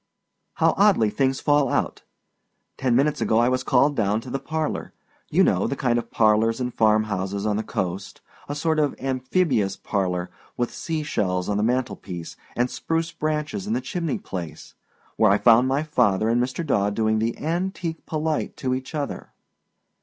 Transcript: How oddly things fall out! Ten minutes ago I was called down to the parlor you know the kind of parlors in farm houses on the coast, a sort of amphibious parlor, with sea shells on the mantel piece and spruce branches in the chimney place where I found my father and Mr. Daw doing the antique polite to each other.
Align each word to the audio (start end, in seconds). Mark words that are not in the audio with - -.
How 0.55 0.73
oddly 0.77 1.11
things 1.11 1.39
fall 1.41 1.69
out! 1.69 2.01
Ten 2.75 2.95
minutes 2.95 3.21
ago 3.21 3.37
I 3.37 3.49
was 3.49 3.61
called 3.61 3.95
down 3.95 4.19
to 4.21 4.31
the 4.31 4.39
parlor 4.39 4.93
you 5.29 5.43
know 5.43 5.67
the 5.67 5.75
kind 5.75 5.99
of 5.99 6.09
parlors 6.09 6.59
in 6.59 6.71
farm 6.71 7.03
houses 7.03 7.45
on 7.45 7.55
the 7.55 7.61
coast, 7.61 8.19
a 8.49 8.55
sort 8.55 8.79
of 8.79 8.95
amphibious 8.99 9.75
parlor, 9.77 10.31
with 10.57 10.73
sea 10.73 11.03
shells 11.03 11.47
on 11.47 11.57
the 11.57 11.61
mantel 11.61 11.95
piece 11.95 12.35
and 12.55 12.71
spruce 12.71 13.11
branches 13.11 13.67
in 13.67 13.73
the 13.73 13.79
chimney 13.79 14.17
place 14.17 14.73
where 15.17 15.29
I 15.29 15.37
found 15.37 15.67
my 15.67 15.83
father 15.83 16.29
and 16.29 16.41
Mr. 16.41 16.65
Daw 16.65 16.89
doing 16.89 17.19
the 17.19 17.37
antique 17.37 18.03
polite 18.07 18.57
to 18.57 18.73
each 18.73 18.95
other. 18.95 19.33